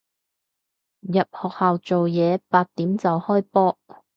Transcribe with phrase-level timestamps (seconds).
[1.01, 3.77] 入學校做嘢，八點就開波